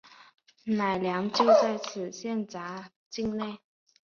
[0.65, 3.59] 乃良就在此县辖境内。